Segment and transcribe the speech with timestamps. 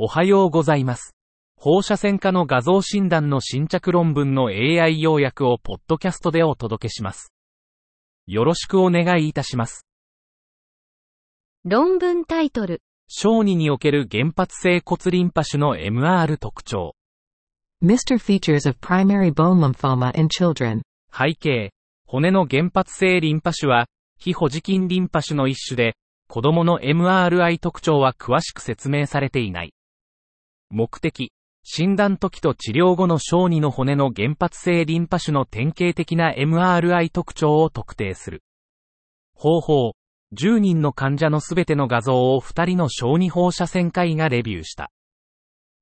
[0.00, 1.16] おはようございます。
[1.56, 7.32] 放射線科の画像診断の新着論文の AI 要約をポッドキャストでお届けします。
[8.28, 9.88] よろしくお願いいたします。
[11.64, 16.94] 論文タイトル、小児における原発性骨リンパ腫の MR 特徴。
[17.82, 18.18] Mr.
[18.18, 20.82] Features of primary bone lymphoma in children.
[21.12, 21.72] 背景。
[22.06, 23.86] 骨の原発性リンパ腫は、
[24.16, 25.96] 非ホジキンリンパ腫の一種で、
[26.28, 29.72] 子供の MRI 特徴は詳しく説明されていない。
[30.70, 31.32] 目的。
[31.64, 38.42] 診断時と治療後の小児の骨の原発性リンパ腫の典型的な MRI 特徴を特定する。
[39.34, 39.92] 方法。
[40.34, 44.90] 10人の患者のすべての画像を2人の小児放射線科医がレビューした。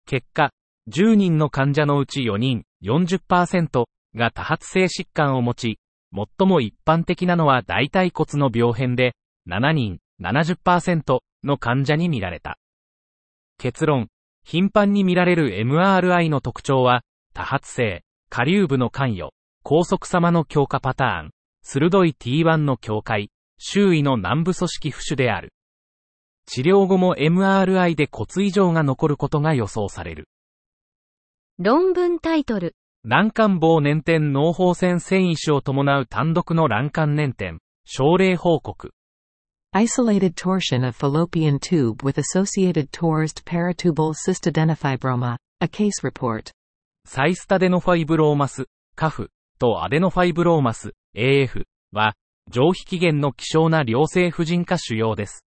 [0.06, 0.52] 結果、
[0.89, 5.78] 10人の患者のうち4人、40%が多発性疾患を持ち、
[6.14, 9.16] 最も一般的なのは大腿骨の病変で、
[9.48, 12.56] 7人、70%の患者に見られた。
[13.59, 14.09] 結論。
[14.46, 17.02] 頻繁に見られる MRI の特徴は、
[17.34, 21.30] 多発性、下流部の関与、高速様の強化パターン、
[21.62, 25.53] 鋭い T1 の境界、周囲の南部組織浮腫である。
[26.47, 30.28] 治療後も MRI で骨異常が残ることが予想される。
[31.58, 38.92] 論文タイトル、卵管棒粘点脳包線繊維腫を伴う単独の卵管粘点、症例報告。
[39.72, 45.36] Isolated torsion of fallopian tube with associated torsed paratubal cystadenophybroma.
[45.61, 46.50] A case report.
[47.06, 52.14] サイスタデノファイブローマス、カフとアデノファイブローマス、AF は、
[52.50, 55.44] 上皮起源の希少な良性婦人科腫瘍です。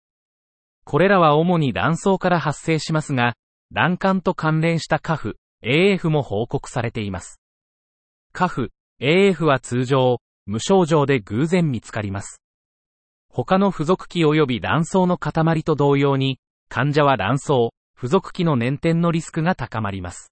[0.84, 3.34] これらは主に卵巣から発生しますが、
[3.72, 7.40] 卵管と関連したカフ、AF も報告されています。
[8.32, 12.41] カフ、AF は通常、無症状で偶然見つかります。
[13.34, 16.38] 他の付属器及び卵巣の塊と同様に、
[16.68, 17.46] 患者は卵巣、
[17.96, 20.30] 付属器の粘点のリスクが高まります。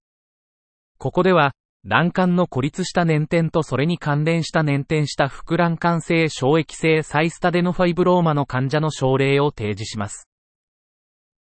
[0.99, 10.27] ここでは、卵管の孤立した粘点とそれに関連した粘点した副卵管性小液性サイスタデノファイブローマの患者の症例を提示します。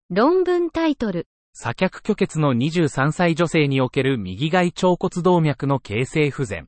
[0.09, 6.67] 論文タイトル、左脚虚血の23歳女性における右外腸骨動脈の形成不全。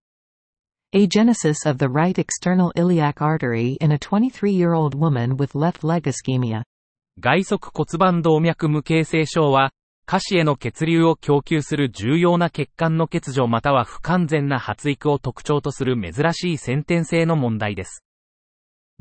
[0.95, 6.63] Agenesis of the right external iliac artery in a 23-year-old woman with left leg ischemia.
[7.19, 9.73] 外側骨盤動脈無形成症は、
[10.05, 18.05] 下肢への血流を供給する重要な血管の欠如または不完全な発育を特徴とする珍しい先天性の問題です。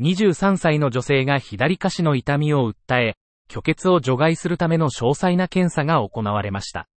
[0.00, 3.14] 23歳の女性が左下肢の痛みを訴え、
[3.48, 6.88] 虚血を除外するための詳細な検査が行われました。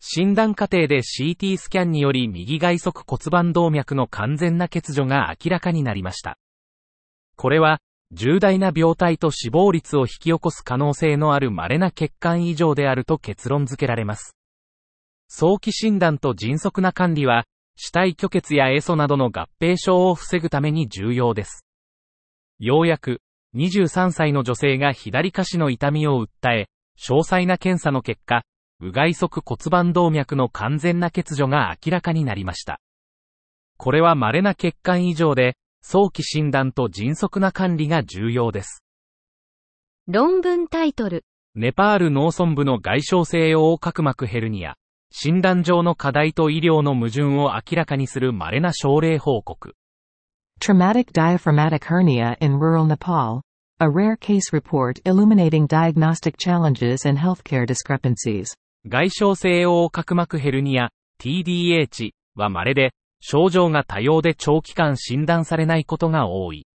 [0.00, 6.38] 診断過程で CT スキャンにより右外側骨盤動脈の完全な欠如が明らかになりました。
[7.36, 7.80] これは、
[8.12, 14.36] 重大な病態と死亡率を引き起こす可能性のある稀な血管異常であると結論付けられます。
[15.28, 21.66] 早期診断と迅速な管理は、死体虚血やエソなどの合併症を防ぐために重要です。
[22.58, 23.20] ようやく、
[23.56, 26.68] 23歳の女性が左下肢の痛みを訴え、
[26.98, 28.44] 詳細な検査の結果、
[28.80, 32.80] 右外側骨盤動脈の完全な欠如が明らかになりました。
[33.78, 38.82] これは稀な血管異常で、早期診断と迅速な管理が重要です。
[40.08, 44.74] 論文タイトル、ネパール農村部の外傷性横隔膜ヘルニア。
[45.10, 49.74] 診断上の課題と医療の矛盾を明らかにする稀な症例報告。
[50.60, 53.40] Traumatic diaphragmatic hernia in rural Nepal.
[53.78, 58.54] A rare case report illuminating diagnostic challenges and healthcare discrepancies.
[58.88, 66.66] 外傷性横隔膜ヘルニア、TDH は稀で、症状が多様で長期間診断されないことが多い。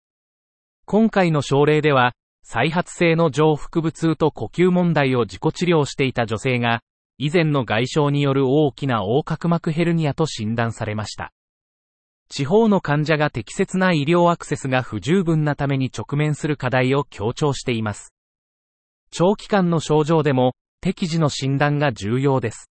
[0.84, 2.12] 今回の症例では、
[2.44, 6.82] 再発性の上腹部痛と呼吸問題を自己治療していた女性が、
[7.18, 11.32] 以前の外傷による大きな横隔膜ヘルニアと診断されました。
[12.28, 18.14] 地方の患者が適切な医療アクセスが不十分なために直面する課題を強調しています。
[19.12, 22.72] 長期間の症状でも、適時の診断が重要です。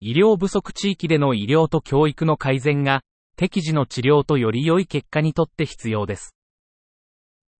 [0.00, 3.00] 医療不足地域での医療と教育の改善が、
[3.36, 6.36] 適時の治療とより良い結果にとって必要です。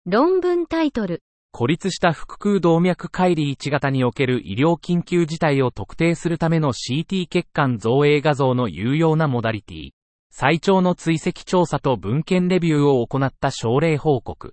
[0.04, 1.22] 論文タイトル、
[1.52, 9.90] 孤立した腹腔動脈解離1型における医療緊急事態を特定するための CT 血管造影画像の有用なモダリティ。
[10.30, 14.52] 最長の追跡調査と文献レビューを行った症例報告。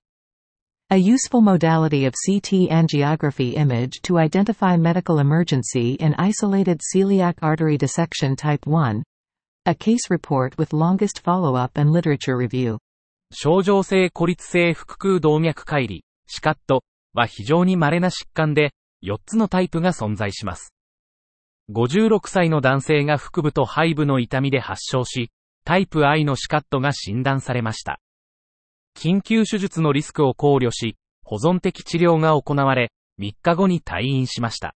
[0.90, 7.78] A useful modality of CT angiography image to identify medical emergency in isolated celiac artery
[7.78, 9.02] dissection type 1.
[9.66, 12.78] A case report with longest follow-up and literature review.
[13.32, 16.84] 症状性孤立性腹腔動脈解離、シカット
[17.14, 18.72] は非常に稀な疾患で、
[19.04, 20.74] 4つのタイプが存在します。
[21.72, 25.32] 56歳の男性が腹部と背部の痛みで発症し、
[25.66, 28.00] タイプ I のシカットが診断されました。
[28.98, 34.76] 緊急手術のリスクを考慮し、保存的治療が行われ、3日後に退院しました。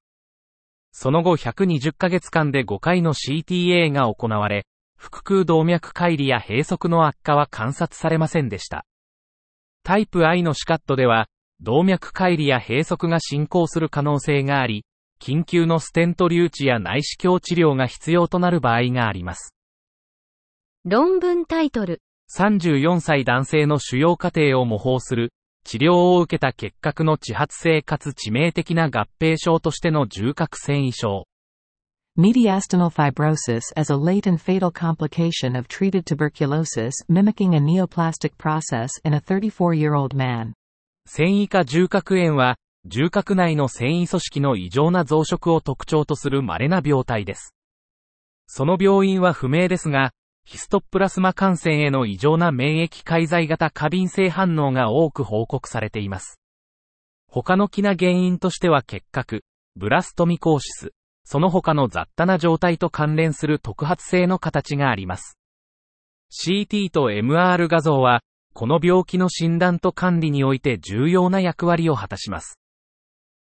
[0.91, 4.65] その後120ヶ月間で5回の CTA が行われ、
[4.97, 8.85] 腹腔動脈解離や閉塞の悪化は観察されませんでした。
[9.83, 11.27] タイプ I のシカットでは、
[11.61, 14.85] 動脈解離や閉塞が進行する可能性があり、
[15.19, 19.55] 緊急のステント留置や内視鏡治療が必要となる場合があります。
[20.85, 22.01] 論文タイトル。
[22.29, 25.31] 34歳男性の主要過程を模倣する、
[25.63, 31.25] 治療を受けた結核の自発性かつ致命的な合併症としての重核繊維症。
[32.17, 39.13] Mediastinal fibrosis as a late and fatal complication of treated tuberculosis mimicking a neoplastic process in
[39.13, 40.53] a 34-year-old man.
[41.05, 47.53] 繊維化重核炎は、重核内の繊維組織の異常な増殖を特徴とする稀な病態です。
[48.47, 50.11] その病因は不明ですが、
[50.49, 56.39] ヒストプラスマ感染への異常な免疫介在型過敏性反応が多く報告されています。
[57.29, 59.43] 他の気な原因としては結核、
[59.75, 60.93] ブラストミコーシス、
[61.25, 65.37] その他の雑多な状態と関連する特発性の形があります。
[66.31, 68.21] CT と MR 画像は、
[68.53, 72.57] この病気の診断と管理において重要な役割を果たします。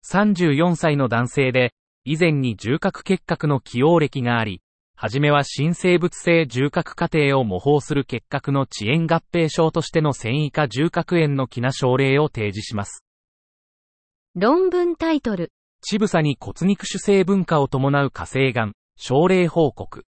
[0.05, 1.71] 34歳の男性で、
[2.03, 4.61] 以前に重核結核の起用歴があり、
[5.01, 13.05] はじめは新生物性重核過程を模倣する結核の遅延合併症としての繊維化重核炎の気な症例を提示します。
[14.35, 15.53] 論文タイトル。
[15.81, 20.03] 乳房に骨肉腫性分化を伴う火星がん、症例報告。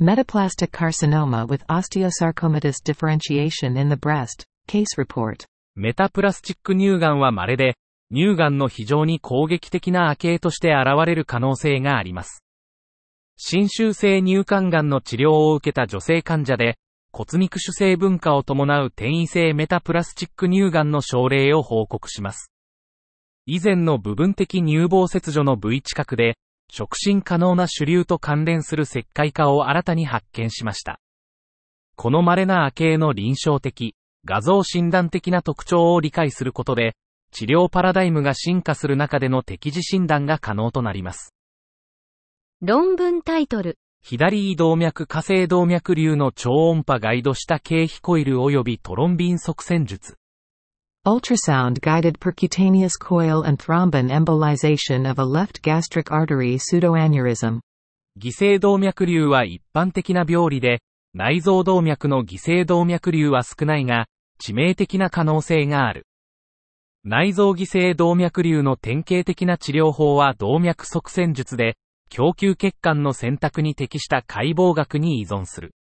[0.00, 5.38] Metaplastic carcinoma with osteosarcomatous differentiation in the breast, case report.
[5.74, 7.74] メタプラスチック乳がんは稀で、
[8.14, 12.44] 乳がんの非常に攻撃的な亜形として現れる可能性があります。
[13.40, 16.76] 侵襲性乳管癌の治療を受けた女性患者で、
[17.12, 22.50] 骨肉腫性分化を伴う転移性メタプラスチック乳がんの症例を報告します。
[23.46, 26.36] 以前の部分的乳房切除の部位近くで、
[26.68, 30.98] 触診可能な主流と関連する石灰化を新たに発見しました。
[31.94, 33.94] この稀な亜形の臨床的、
[34.24, 36.96] 画像診断的な特徴を理解することで、
[37.30, 41.37] 治療パラダイムが進化する中での適時診断が可能となります。
[42.60, 43.78] 論文タイトル。
[44.02, 50.16] 左胃動脈火星動脈流の超音波ガイドした経皮コイル及びトロンビン側線術。
[51.06, 57.60] Ultrasound guided percutaneous coil and thrombin embolization of a left gastric artery pseudoaneurysm。
[58.20, 60.80] 犠牲動脈流は一般的な病理で、
[61.14, 64.06] 内臓動脈の犠牲動脈流は少ないが、
[64.42, 66.08] 致命的な可能性がある。
[67.04, 71.76] 内臓犠牲動脈流の典型的な治療法は動脈側線術で、
[72.08, 75.74] 供給血管の選択に適した解剖学に依存する。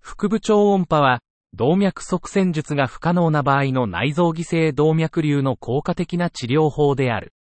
[0.00, 1.20] 腹部超音波は、
[1.54, 7.32] 動脈側線術が不可能な場合の内臓犠牲動脈瘤の効果的な治療法である。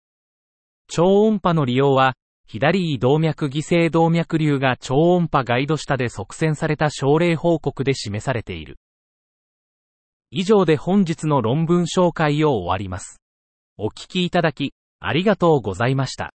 [0.87, 2.15] 超音波の利用は、
[2.45, 8.77] 左胃動脈犠牲動脈瘤が超音波ガイド下で側線された症例報告で示されている。
[10.29, 13.21] 以上で本日の論文紹介を終わります。
[13.77, 16.33] お聞きいただき、ありがとうございました。